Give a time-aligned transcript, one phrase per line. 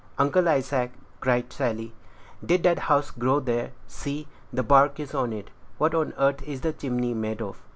[0.17, 1.93] "Uncle Isaac," cried Sally,
[2.43, 3.69] "did that house grow there?
[3.87, 5.51] See, the bark is on it.
[5.77, 7.61] What on earth is the chimney made of?"